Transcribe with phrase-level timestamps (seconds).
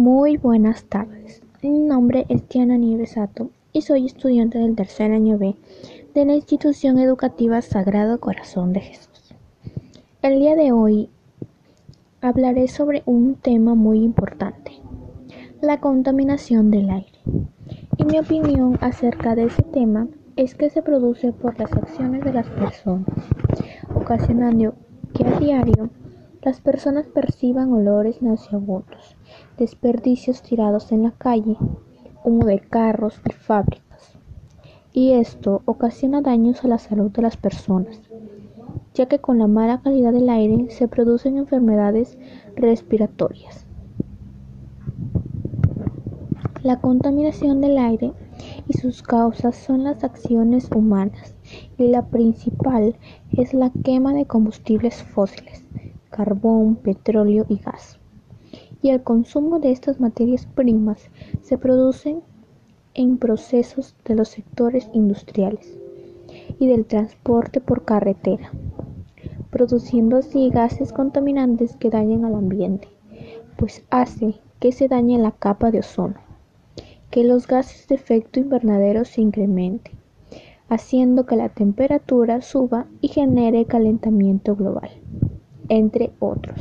[0.00, 1.42] Muy buenas tardes.
[1.62, 5.56] Mi nombre es Diana Nieves Sato y soy estudiante del tercer año B
[6.14, 9.34] de la institución educativa Sagrado Corazón de Jesús.
[10.22, 11.10] El día de hoy
[12.22, 14.72] hablaré sobre un tema muy importante,
[15.60, 17.18] la contaminación del aire.
[17.98, 22.32] Y mi opinión acerca de ese tema es que se produce por las acciones de
[22.32, 23.04] las personas,
[23.94, 24.72] ocasionando
[25.12, 25.90] que a diario
[26.42, 29.16] las personas perciban olores nauseabundos,
[29.58, 31.58] desperdicios tirados en la calle,
[32.24, 34.16] humo de carros y fábricas.
[34.92, 38.00] Y esto ocasiona daños a la salud de las personas,
[38.94, 42.16] ya que con la mala calidad del aire se producen enfermedades
[42.56, 43.66] respiratorias.
[46.62, 48.12] La contaminación del aire
[48.66, 51.34] y sus causas son las acciones humanas
[51.76, 52.96] y la principal
[53.30, 55.69] es la quema de combustibles fósiles
[56.20, 57.98] carbón, petróleo y gas.
[58.82, 61.10] Y el consumo de estas materias primas
[61.40, 62.20] se produce
[62.92, 65.78] en procesos de los sectores industriales
[66.58, 68.52] y del transporte por carretera,
[69.48, 72.88] produciendo así gases contaminantes que dañan al ambiente,
[73.56, 76.20] pues hace que se dañe la capa de ozono,
[77.10, 79.94] que los gases de efecto invernadero se incrementen,
[80.68, 84.90] haciendo que la temperatura suba y genere calentamiento global
[85.70, 86.60] entre otros.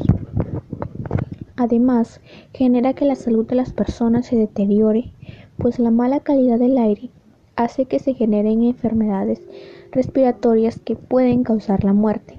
[1.58, 2.22] Además,
[2.54, 5.12] genera que la salud de las personas se deteriore,
[5.58, 7.10] pues la mala calidad del aire
[7.58, 9.42] hace que se generen enfermedades
[9.92, 12.38] respiratorias que pueden causar la muerte.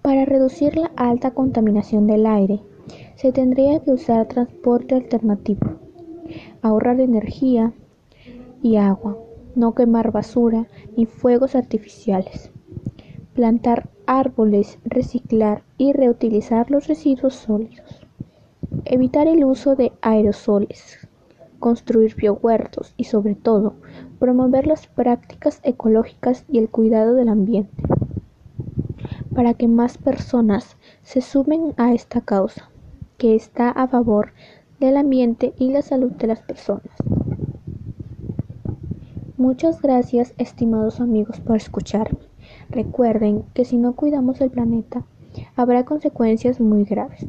[0.00, 2.60] Para reducir la alta contaminación del aire,
[3.16, 5.66] se tendría que usar transporte alternativo,
[6.62, 7.72] ahorrar energía
[8.62, 9.18] y agua,
[9.54, 12.53] no quemar basura ni fuegos artificiales,
[13.34, 18.06] plantar árboles, reciclar y reutilizar los residuos sólidos,
[18.84, 21.08] evitar el uso de aerosoles,
[21.58, 23.74] construir biohuertos y sobre todo
[24.18, 27.82] promover las prácticas ecológicas y el cuidado del ambiente,
[29.34, 32.70] para que más personas se sumen a esta causa,
[33.18, 34.32] que está a favor
[34.78, 36.90] del ambiente y la salud de las personas.
[39.36, 42.23] Muchas gracias, estimados amigos, por escucharme.
[42.74, 45.04] Recuerden que si no cuidamos el planeta,
[45.54, 47.24] habrá consecuencias muy graves.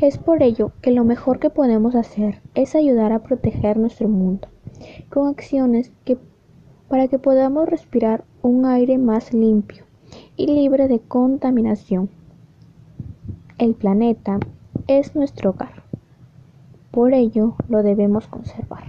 [0.00, 4.46] Es por ello que lo mejor que podemos hacer es ayudar a proteger nuestro mundo
[5.08, 6.18] con acciones que
[6.88, 9.82] para que podamos respirar un aire más limpio
[10.36, 12.10] y libre de contaminación.
[13.58, 14.38] El planeta
[14.86, 15.82] es nuestro hogar.
[16.92, 18.84] Por ello lo debemos conservar.